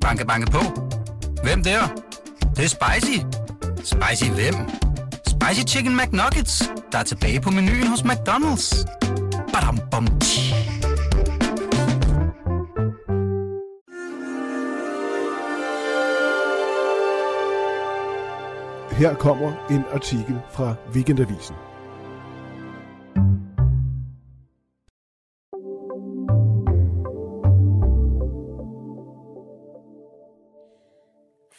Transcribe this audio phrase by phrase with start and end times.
[0.00, 0.58] Banke, banke på.
[1.42, 1.80] Hvem der?
[2.40, 3.18] Det, det er spicy.
[3.84, 4.54] Spicy hvem?
[5.26, 8.84] Spicy Chicken McNuggets, der er tilbage på menuen hos McDonald's.
[9.52, 10.54] Badum, bom, tji.
[18.90, 21.56] Her kommer en artikel fra Weekendavisen.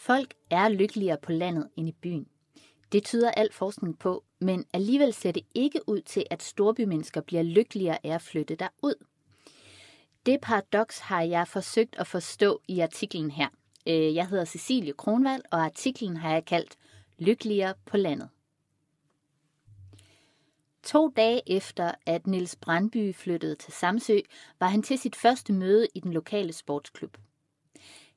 [0.01, 2.27] Folk er lykkeligere på landet end i byen.
[2.91, 7.43] Det tyder al forskning på, men alligevel ser det ikke ud til, at storbymennesker bliver
[7.43, 9.05] lykkeligere af at flytte derud.
[10.25, 13.47] Det paradoks har jeg forsøgt at forstå i artiklen her.
[13.87, 16.77] Øh, jeg hedder Cecilie Kronvald, og artiklen har jeg kaldt
[17.19, 18.29] Lykkeligere på landet.
[20.83, 24.19] To dage efter, at Nils Brandby flyttede til Samsø,
[24.59, 27.17] var han til sit første møde i den lokale sportsklub.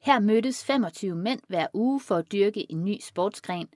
[0.05, 3.69] Her mødtes 25 mænd hver uge for at dyrke en ny sportsgren,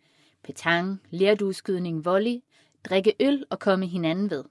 [0.45, 2.43] petang, lærdueskydning, volley,
[2.85, 4.45] drikke øl og komme hinanden ved.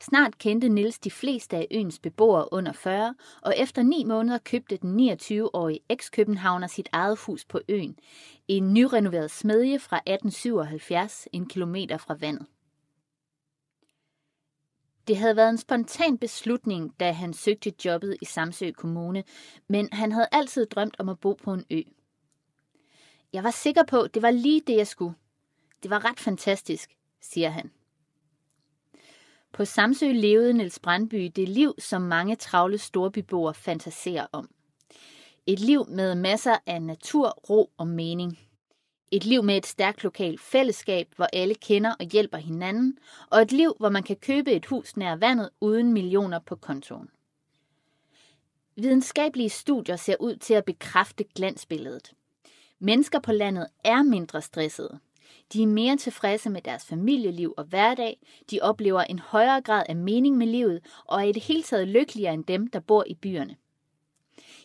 [0.00, 4.76] Snart kendte Nils de fleste af øens beboere under 40, og efter ni måneder købte
[4.76, 7.98] den 29-årige eks-københavner sit eget hus på øen,
[8.48, 12.46] en nyrenoveret smedje fra 1877, en kilometer fra vandet.
[15.08, 19.24] Det havde været en spontan beslutning, da han søgte jobbet i Samsø Kommune,
[19.68, 21.82] men han havde altid drømt om at bo på en ø.
[23.32, 25.14] Jeg var sikker på, det var lige det, jeg skulle.
[25.82, 27.70] Det var ret fantastisk, siger han.
[29.52, 34.50] På Samsø levede Niels Brandby det liv, som mange travle storbyboere fantaserer om.
[35.46, 38.38] Et liv med masser af natur, ro og mening.
[39.14, 42.98] Et liv med et stærkt lokalt fællesskab, hvor alle kender og hjælper hinanden,
[43.30, 47.08] og et liv, hvor man kan købe et hus nær vandet uden millioner på kontoen.
[48.76, 52.12] Videnskabelige studier ser ud til at bekræfte glansbilledet.
[52.78, 54.98] Mennesker på landet er mindre stressede.
[55.52, 58.20] De er mere tilfredse med deres familieliv og hverdag,
[58.50, 61.88] de oplever en højere grad af mening med livet og er i det hele taget
[61.88, 63.56] lykkeligere end dem, der bor i byerne.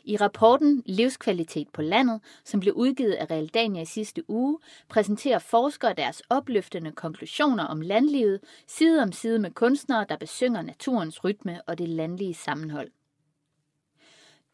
[0.08, 4.60] I rapporten Livskvalitet på landet, som blev udgivet af Realdania i sidste uge,
[4.90, 11.24] præsenterer forskere deres opløftende konklusioner om landlivet side om side med kunstnere, der besynger naturens
[11.24, 12.92] rytme og det landlige sammenhold.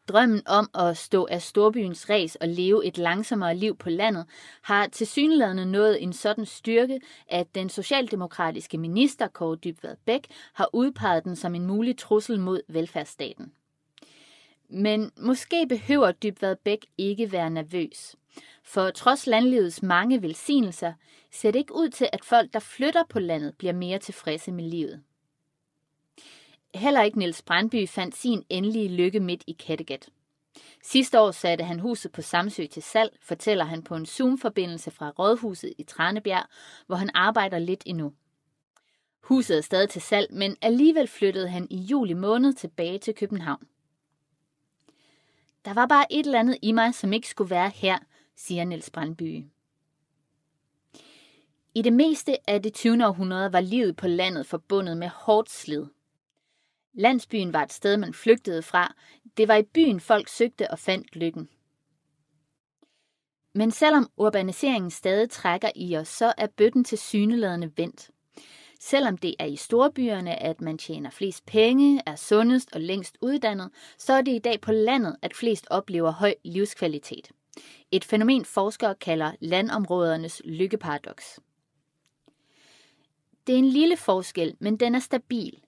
[0.08, 4.26] Drømmen om at stå af storbyens ræs og leve et langsommere liv på landet
[4.62, 10.70] har til synlædende nået en sådan styrke, at den socialdemokratiske minister Kåre Dybvad Bæk har
[10.72, 13.52] udpeget den som en mulig trussel mod velfærdsstaten.
[14.76, 18.16] Men måske behøver Dybvad Bæk ikke være nervøs.
[18.62, 20.92] For trods landlivets mange velsignelser,
[21.32, 24.64] ser det ikke ud til, at folk, der flytter på landet, bliver mere tilfredse med
[24.64, 25.02] livet.
[26.74, 30.08] Heller ikke Niels Brandby fandt sin endelige lykke midt i Kattegat.
[30.82, 35.10] Sidste år satte han huset på Samsø til salg, fortæller han på en Zoom-forbindelse fra
[35.10, 36.46] Rådhuset i Tranebjerg,
[36.86, 38.12] hvor han arbejder lidt endnu.
[39.20, 43.66] Huset er stadig til salg, men alligevel flyttede han i juli måned tilbage til København.
[45.64, 47.98] Der var bare et eller andet i mig, som ikke skulle være her,
[48.36, 49.44] siger Niels Brandby.
[51.74, 53.06] I det meste af det 20.
[53.06, 55.84] århundrede var livet på landet forbundet med hårdt slid.
[56.92, 58.94] Landsbyen var et sted, man flygtede fra.
[59.36, 61.48] Det var i byen, folk søgte og fandt lykken.
[63.52, 68.10] Men selvom urbaniseringen stadig trækker i os, så er bøtten til syneladende vendt.
[68.84, 73.70] Selvom det er i storbyerne, at man tjener flest penge, er sundest og længst uddannet,
[73.98, 77.30] så er det i dag på landet, at flest oplever høj livskvalitet.
[77.92, 81.40] Et fænomen forskere kalder landområdernes lykkeparadoks.
[83.46, 85.58] Det er en lille forskel, men den er stabil.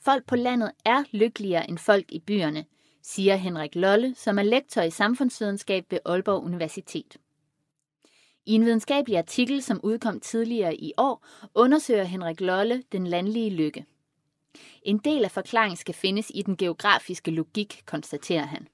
[0.00, 2.64] Folk på landet er lykkeligere end folk i byerne,
[3.02, 7.16] siger Henrik Lolle, som er lektor i samfundsvidenskab ved Aalborg Universitet.
[8.46, 13.84] I en videnskabelig artikel, som udkom tidligere i år, undersøger Henrik Lolle den landlige lykke.
[14.82, 18.68] En del af forklaringen skal findes i den geografiske logik, konstaterer han.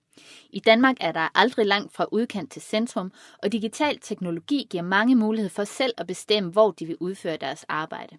[0.50, 3.12] I Danmark er der aldrig langt fra udkant til centrum,
[3.42, 7.64] og digital teknologi giver mange mulighed for selv at bestemme, hvor de vil udføre deres
[7.68, 8.18] arbejde.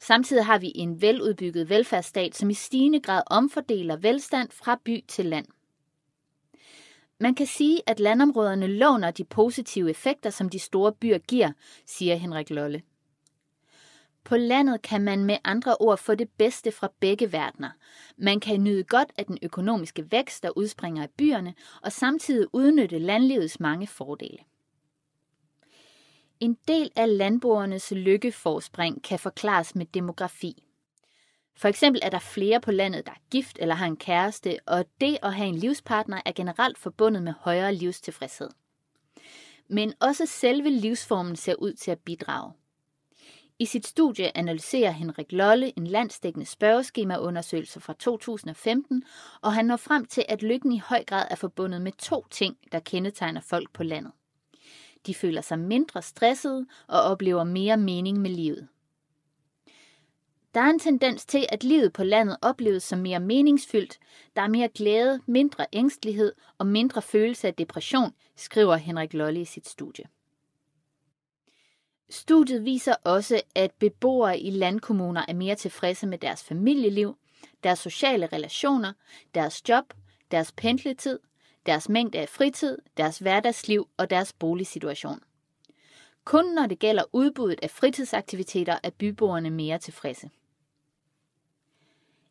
[0.00, 5.26] Samtidig har vi en veludbygget velfærdsstat, som i stigende grad omfordeler velstand fra by til
[5.26, 5.46] land.
[7.22, 11.52] Man kan sige, at landområderne låner de positive effekter, som de store byer giver,
[11.86, 12.82] siger Henrik Lolle.
[14.24, 17.70] På landet kan man med andre ord få det bedste fra begge verdener.
[18.16, 22.98] Man kan nyde godt af den økonomiske vækst, der udspringer af byerne, og samtidig udnytte
[22.98, 24.38] landlivets mange fordele.
[26.40, 30.62] En del af landboernes lykkeforspring kan forklares med demografi.
[31.56, 34.84] For eksempel er der flere på landet, der er gift eller har en kæreste, og
[35.00, 38.50] det at have en livspartner er generelt forbundet med højere livstilfredshed.
[39.68, 42.52] Men også selve livsformen ser ud til at bidrage.
[43.58, 49.02] I sit studie analyserer Henrik Lolle en landsdækkende spørgeskemaundersøgelse fra 2015,
[49.42, 52.56] og han når frem til, at lykken i høj grad er forbundet med to ting,
[52.72, 54.12] der kendetegner folk på landet.
[55.06, 58.68] De føler sig mindre stressede og oplever mere mening med livet.
[60.54, 63.98] Der er en tendens til, at livet på landet opleves som mere meningsfyldt.
[64.36, 69.44] Der er mere glæde, mindre ængstelighed og mindre følelse af depression, skriver Henrik Lolle i
[69.44, 70.04] sit studie.
[72.10, 77.16] Studiet viser også, at beboere i landkommuner er mere tilfredse med deres familieliv,
[77.64, 78.92] deres sociale relationer,
[79.34, 79.94] deres job,
[80.30, 81.18] deres pendletid,
[81.66, 85.20] deres mængde af fritid, deres hverdagsliv og deres boligsituation.
[86.24, 90.30] Kun når det gælder udbuddet af fritidsaktiviteter, er byboerne mere tilfredse.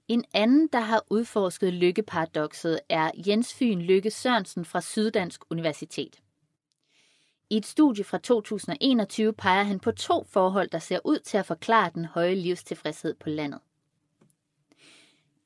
[0.10, 6.20] En anden, der har udforsket lykkeparadoxet, er Jens Fyn Lykke Sørensen fra Syddansk Universitet.
[7.50, 11.46] I et studie fra 2021 peger han på to forhold, der ser ud til at
[11.46, 13.60] forklare den høje livstilfredshed på landet.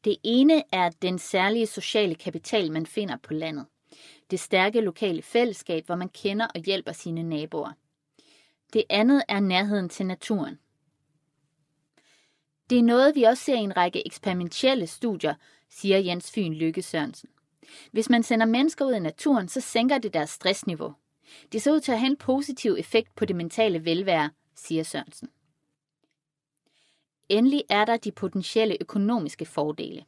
[0.03, 3.65] Det ene er den særlige sociale kapital, man finder på landet.
[4.31, 7.71] Det stærke lokale fællesskab, hvor man kender og hjælper sine naboer.
[8.73, 10.59] Det andet er nærheden til naturen.
[12.69, 15.33] Det er noget, vi også ser i en række eksperimentelle studier,
[15.69, 17.29] siger Jens Fyn Lykke Sørensen.
[17.91, 20.93] Hvis man sender mennesker ud i naturen, så sænker det deres stressniveau.
[21.51, 25.29] Det ser ud til at have en positiv effekt på det mentale velvære, siger Sørensen.
[27.29, 30.05] Endelig er der de potentielle økonomiske fordele.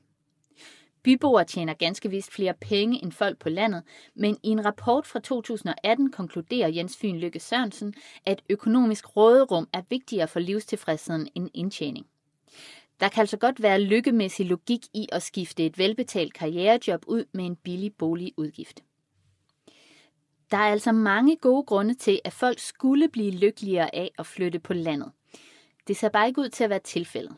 [1.04, 3.84] Byboere tjener ganske vist flere penge end folk på landet,
[4.16, 7.94] men i en rapport fra 2018 konkluderer Jens Fyn Lykke Sørensen,
[8.26, 12.06] at økonomisk råderum er vigtigere for livstilfredsheden end indtjening.
[13.00, 17.46] Der kan altså godt være lykkemæssig logik i at skifte et velbetalt karrierejob ud med
[17.46, 18.84] en billig boligudgift.
[20.52, 24.60] Der er altså mange gode grunde til, at folk skulle blive lykkeligere af at flytte
[24.60, 25.12] på landet.
[25.88, 27.36] Det ser bare ikke ud til at være tilfældet.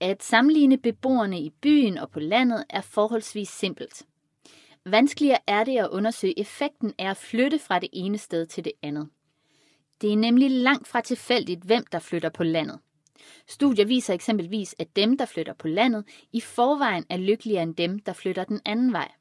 [0.00, 4.06] At sammenligne beboerne i byen og på landet er forholdsvis simpelt.
[4.84, 8.72] Vanskeligere er det at undersøge effekten af at flytte fra det ene sted til det
[8.82, 9.08] andet.
[10.00, 12.78] Det er nemlig langt fra tilfældigt, hvem der flytter på landet.
[13.46, 17.98] Studier viser eksempelvis, at dem, der flytter på landet, i forvejen er lykkeligere end dem,
[17.98, 19.12] der flytter den anden vej.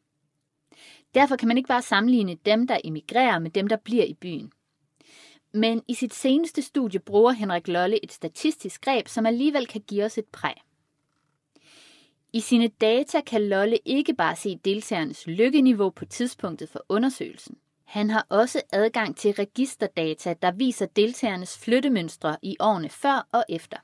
[1.13, 4.51] Derfor kan man ikke bare sammenligne dem, der emigrerer med dem, der bliver i byen.
[5.53, 10.03] Men i sit seneste studie bruger Henrik Lolle et statistisk greb, som alligevel kan give
[10.03, 10.53] os et præg.
[12.33, 17.57] I sine data kan Lolle ikke bare se deltagernes lykkeniveau på tidspunktet for undersøgelsen.
[17.85, 23.77] Han har også adgang til registerdata, der viser deltagernes flyttemønstre i årene før og efter.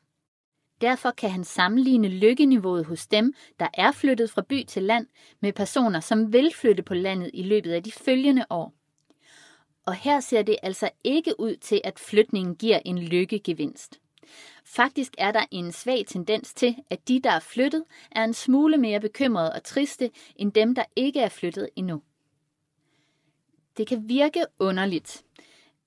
[0.83, 5.07] Derfor kan han sammenligne lykkeniveauet hos dem, der er flyttet fra by til land,
[5.39, 8.73] med personer, som vil flytte på landet i løbet af de følgende år.
[9.85, 13.99] Og her ser det altså ikke ud til, at flytningen giver en lykkegevinst.
[14.65, 18.77] Faktisk er der en svag tendens til, at de, der er flyttet, er en smule
[18.77, 22.01] mere bekymrede og triste, end dem, der ikke er flyttet endnu.
[23.77, 25.23] Det kan virke underligt.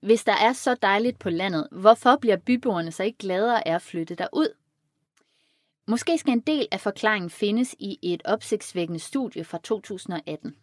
[0.01, 3.83] Hvis der er så dejligt på landet, hvorfor bliver byboerne så ikke gladere af at
[3.83, 4.66] flytte derud?
[5.89, 10.57] Måske skal en del af forklaringen findes i et opsigtsvækkende studie fra 2018.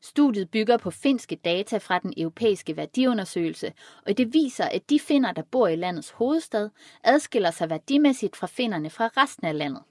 [0.00, 3.72] Studiet bygger på finske data fra den europæiske værdiundersøgelse,
[4.06, 6.70] og det viser, at de finder, der bor i landets hovedstad,
[7.04, 9.82] adskiller sig værdimæssigt fra finderne fra resten af landet.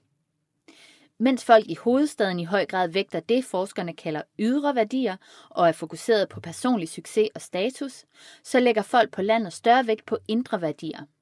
[1.18, 5.16] Mens folk i hovedstaden i høj grad vægter det, forskerne kalder ydre værdier
[5.50, 8.04] og er fokuseret på personlig succes og status,
[8.42, 11.04] så lægger folk på landet større vægt på indre værdier–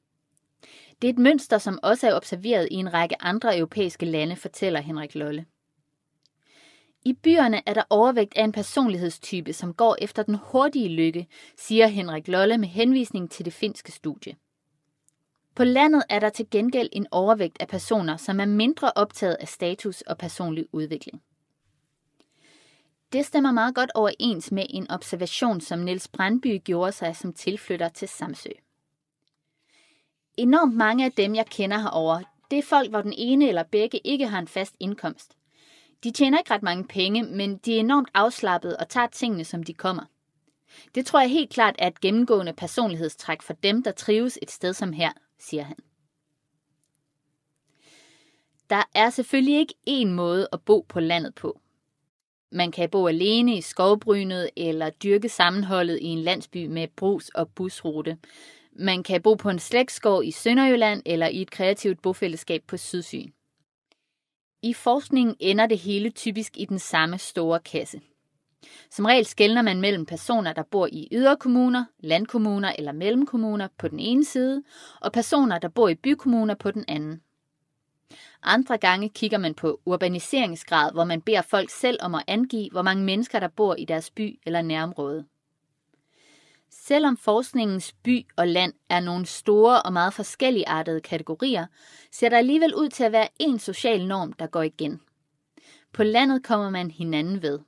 [1.02, 4.80] det er et mønster, som også er observeret i en række andre europæiske lande, fortæller
[4.80, 5.47] Henrik Lolle.
[7.04, 11.87] I byerne er der overvægt af en personlighedstype, som går efter den hurtige lykke, siger
[11.87, 14.37] Henrik Lolle med henvisning til det finske studie.
[15.54, 19.49] På landet er der til gengæld en overvægt af personer, som er mindre optaget af
[19.49, 21.23] status og personlig udvikling.
[23.12, 27.88] Det stemmer meget godt overens med en observation, som Niels Brandby gjorde sig som tilflytter
[27.88, 28.50] til Samsø
[30.36, 32.20] enormt mange af dem, jeg kender herover,
[32.50, 35.36] det er folk, hvor den ene eller begge ikke har en fast indkomst.
[36.04, 39.62] De tjener ikke ret mange penge, men de er enormt afslappede og tager tingene, som
[39.62, 40.02] de kommer.
[40.94, 44.74] Det tror jeg helt klart er et gennemgående personlighedstræk for dem, der trives et sted
[44.74, 45.76] som her, siger han.
[48.70, 51.60] Der er selvfølgelig ikke én måde at bo på landet på.
[52.52, 57.48] Man kan bo alene i skovbrynet eller dyrke sammenholdet i en landsby med brus og
[57.48, 58.18] busrute.
[58.76, 63.31] Man kan bo på en slægtsgård i Sønderjylland eller i et kreativt bofællesskab på Sydsyn.
[64.62, 68.00] I forskningen ender det hele typisk i den samme store kasse.
[68.91, 74.00] Som regel skældner man mellem personer, der bor i yderkommuner, landkommuner eller mellemkommuner på den
[74.00, 74.62] ene side,
[75.00, 77.23] og personer, der bor i bykommuner på den anden.
[78.43, 82.83] Andre gange kigger man på urbaniseringsgrad, hvor man beder folk selv om at angive, hvor
[82.83, 85.25] mange mennesker, der bor i deres by eller nærområde.
[86.73, 91.67] Selvom forskningens by og land er nogle store og meget forskelligartede kategorier,
[92.12, 95.00] ser der alligevel ud til at være en social norm, der går igen.
[95.93, 97.59] På landet kommer man hinanden ved.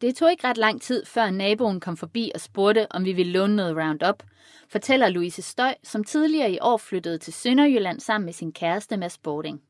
[0.00, 3.32] Det tog ikke ret lang tid, før naboen kom forbi og spurgte, om vi ville
[3.32, 4.22] låne noget Roundup,
[4.68, 9.08] fortæller Louise Støj, som tidligere i år flyttede til Sønderjylland sammen med sin kæreste med
[9.08, 9.62] Sporting.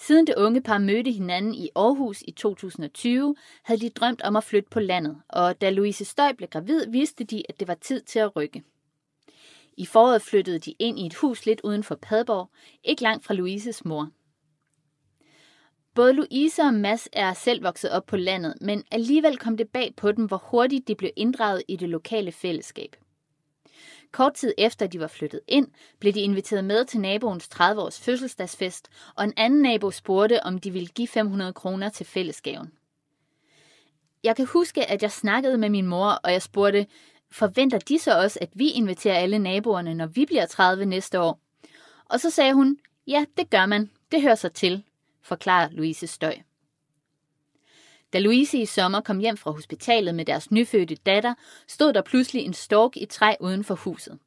[0.00, 4.44] Siden det unge par mødte hinanden i Aarhus i 2020, havde de drømt om at
[4.44, 8.00] flytte på landet, og da Louise Støj blev gravid, vidste de, at det var tid
[8.00, 8.62] til at rykke.
[9.76, 12.50] I foråret flyttede de ind i et hus lidt uden for Padborg,
[12.84, 14.10] ikke langt fra Louises mor.
[15.94, 19.94] Både Louise og Mads er selv vokset op på landet, men alligevel kom det bag
[19.96, 22.96] på dem, hvor hurtigt de blev inddraget i det lokale fællesskab.
[24.12, 28.88] Kort tid efter de var flyttet ind, blev de inviteret med til naboens 30-års fødselsdagsfest,
[29.16, 32.72] og en anden nabo spurgte, om de ville give 500 kroner til fællesgaven.
[34.24, 36.86] Jeg kan huske, at jeg snakkede med min mor, og jeg spurgte,
[37.30, 41.40] forventer de så også, at vi inviterer alle naboerne, når vi bliver 30 næste år?
[42.04, 43.90] Og så sagde hun, ja, det gør man.
[44.12, 44.84] Det hører sig til,
[45.22, 46.36] forklarer Louise Støj.
[48.12, 51.34] Da Louise i sommer kom hjem fra hospitalet med deres nyfødte datter,
[51.66, 54.18] stod der pludselig en stork i træ uden for huset.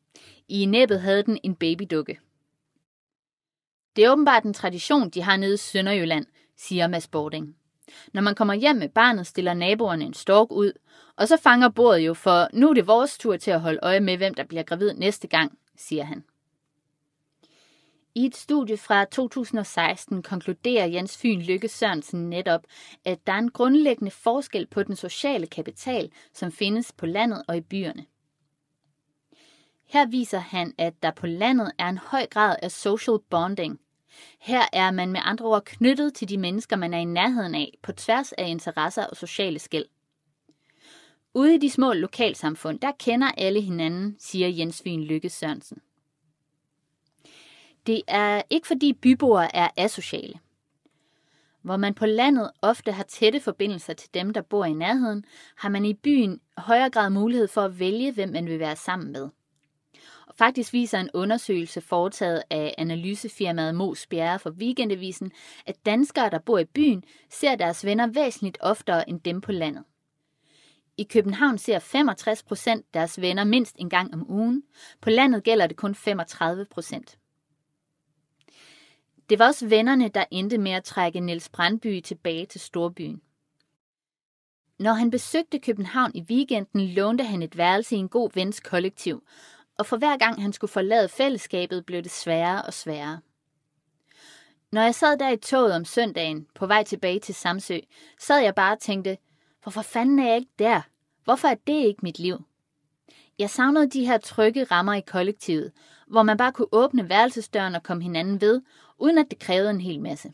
[0.48, 2.20] I næbbet havde den en babydukke.
[3.96, 6.26] Det er åbenbart en tradition, de har nede i Sønderjylland,
[6.58, 7.56] siger Mads Bording.
[8.14, 10.72] Når man kommer hjem med barnet, stiller naboerne en stork ud,
[11.16, 14.00] og så fanger bordet jo, for nu er det vores tur til at holde øje
[14.00, 16.24] med, hvem der bliver gravid næste gang, siger han.
[18.16, 22.62] I et studie fra 2016 konkluderer Jens Fyn Lykke Sørensen netop,
[23.06, 27.58] at der er en grundlæggende forskel på den sociale kapital, som findes på landet og
[27.58, 28.06] i byerne.
[29.86, 33.80] Her viser han, at der på landet er en høj grad af social bonding.
[34.40, 37.78] Her er man med andre ord knyttet til de mennesker, man er i nærheden af,
[37.82, 39.86] på tværs af interesser og sociale skæld.
[41.34, 45.82] Ude i de små lokalsamfund, der kender alle hinanden, siger Jens Fyn Lykke Sørensen.
[47.88, 50.40] Det er ikke fordi byboere er asociale.
[51.62, 55.26] Hvor man på landet ofte har tætte forbindelser til dem, der bor i nærheden,
[55.58, 59.12] har man i byen højere grad mulighed for at vælge, hvem man vil være sammen
[59.12, 59.30] med.
[60.28, 65.32] Og faktisk viser en undersøgelse foretaget af analysefirmaet Mos Bjerre for Weekendavisen,
[65.66, 69.84] at danskere, der bor i byen, ser deres venner væsentligt oftere end dem på landet.
[70.98, 74.64] I København ser 65 procent deres venner mindst en gang om ugen.
[75.02, 77.18] På landet gælder det kun 35 procent.
[79.32, 83.22] Det var også vennerne, der endte med at trække Niels Brandby tilbage til storbyen.
[84.80, 89.24] Når han besøgte København i weekenden, lånte han et værelse i en god vens kollektiv,
[89.78, 93.20] og for hver gang han skulle forlade fællesskabet, blev det sværere og sværere.
[94.72, 97.78] Når jeg sad der i toget om søndagen, på vej tilbage til Samsø,
[98.20, 99.18] sad jeg bare og tænkte,
[99.64, 100.82] hvorfor fanden er jeg ikke der?
[101.24, 102.44] Hvorfor er det ikke mit liv?
[103.40, 105.72] Jeg savnede de her trygge rammer i kollektivet,
[106.08, 108.62] hvor man bare kunne åbne værelsesdøren og komme hinanden ved,
[109.02, 110.34] uden at det krævede en hel masse.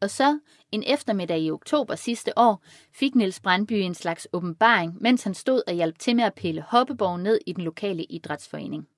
[0.00, 0.38] Og så,
[0.72, 5.62] en eftermiddag i oktober sidste år, fik Niels Brandby en slags åbenbaring, mens han stod
[5.66, 8.88] og hjalp til med at pille hoppeborg ned i den lokale idrætsforening.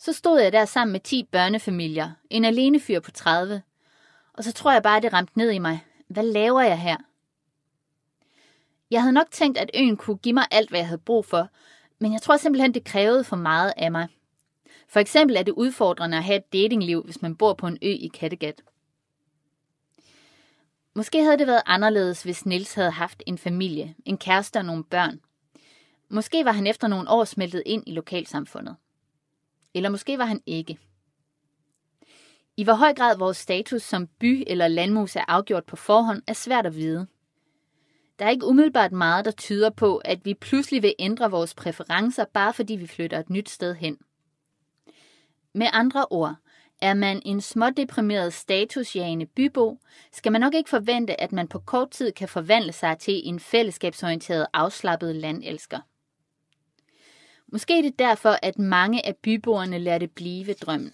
[0.00, 3.62] Så stod jeg der sammen med 10 børnefamilier, en alene fyr på 30,
[4.32, 5.84] og så tror jeg bare, det ramte ned i mig.
[6.08, 6.96] Hvad laver jeg her?
[8.90, 11.48] Jeg havde nok tænkt, at øen kunne give mig alt, hvad jeg havde brug for,
[11.98, 14.08] men jeg tror simpelthen, det krævede for meget af mig.
[14.88, 17.88] For eksempel er det udfordrende at have et datingliv, hvis man bor på en ø
[17.88, 18.62] i Kattegat.
[20.94, 24.84] Måske havde det været anderledes, hvis Nils havde haft en familie, en kæreste og nogle
[24.84, 25.20] børn.
[26.08, 28.76] Måske var han efter nogle år smeltet ind i lokalsamfundet.
[29.74, 30.78] Eller måske var han ikke.
[32.56, 36.32] I hvor høj grad vores status som by- eller landmus er afgjort på forhånd, er
[36.32, 37.06] svært at vide.
[38.18, 42.24] Der er ikke umiddelbart meget, der tyder på, at vi pludselig vil ændre vores præferencer,
[42.24, 43.98] bare fordi vi flytter et nyt sted hen.
[45.56, 46.34] Med andre ord,
[46.80, 49.78] er man en smådeprimeret statusjagende bybo,
[50.12, 53.40] skal man nok ikke forvente, at man på kort tid kan forvandle sig til en
[53.40, 55.78] fællesskabsorienteret afslappet landelsker.
[57.46, 60.92] Måske er det derfor, at mange af byboerne lader det blive drømmen.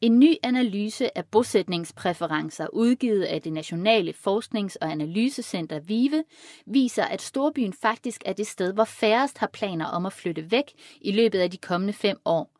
[0.00, 6.24] En ny analyse af bosætningspræferencer udgivet af det Nationale Forsknings- og Analysecenter VIVE
[6.66, 10.64] viser, at storbyen faktisk er det sted, hvor færrest har planer om at flytte væk
[11.00, 12.50] i løbet af de kommende fem år,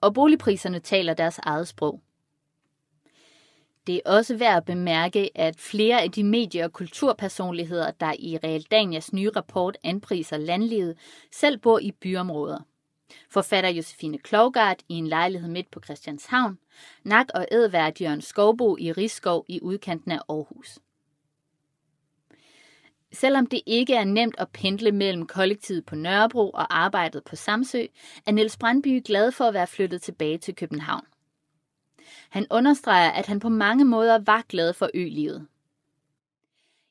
[0.00, 2.00] og boligpriserne taler deres eget sprog.
[3.86, 8.36] Det er også værd at bemærke, at flere af de medie- og kulturpersonligheder, der i
[8.36, 10.98] Realdanias nye rapport anpriser landlivet,
[11.32, 12.58] selv bor i byområder.
[13.30, 16.58] Forfatter Josefine Klogart i en lejlighed midt på Christianshavn,
[17.04, 20.78] Nak og Edvard Jørgen Skovbo i Rigskov i udkanten af Aarhus.
[23.12, 27.86] Selvom det ikke er nemt at pendle mellem kollektivet på Nørrebro og arbejdet på Samsø,
[28.26, 31.04] er Niels Brandby glad for at være flyttet tilbage til København.
[32.28, 35.46] Han understreger, at han på mange måder var glad for ølivet.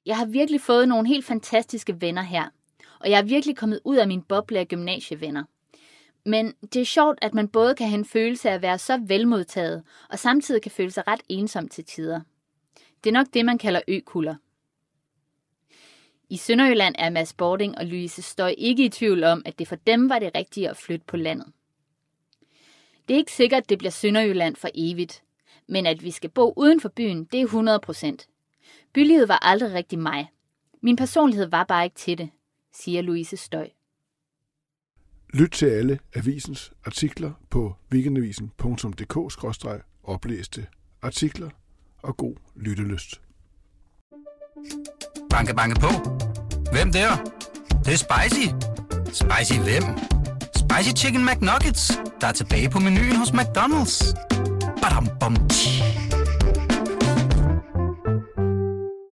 [0.06, 2.50] Jeg har virkelig fået nogle helt fantastiske venner her,
[3.00, 5.44] og jeg er virkelig kommet ud af min boble af gymnasievenner.
[6.28, 8.98] Men det er sjovt, at man både kan have en følelse af at være så
[8.98, 12.22] velmodtaget, og samtidig kan føle sig ret ensom til tider.
[13.04, 14.36] Det er nok det, man kalder økuller.
[16.30, 19.76] I Sønderjylland er Mads Bording og Louise Støj ikke i tvivl om, at det for
[19.76, 21.48] dem var det rigtige at flytte på landet.
[23.08, 25.24] Det er ikke sikkert, at det bliver Sønderjylland for evigt,
[25.68, 28.28] men at vi skal bo uden for byen, det er 100 procent.
[28.94, 30.32] Bylivet var aldrig rigtig mig.
[30.82, 32.30] Min personlighed var bare ikke til det,
[32.74, 33.70] siger Louise Støj.
[35.34, 40.66] Lyt til alle avisens artikler på weekendavisen.dk-oplæste
[41.02, 41.50] artikler
[42.04, 43.22] og god lyttelyst.
[45.30, 45.88] Banke, banke på.
[46.72, 47.16] Hvem der?
[47.16, 47.32] Det,
[47.86, 48.48] det er spicy.
[49.06, 49.84] Spicy hvem?
[50.56, 51.92] Spicy Chicken McNuggets,
[52.22, 54.14] der er tilbage på menuen hos McDonald's.
[54.82, 55.77] Badum, bom, tji.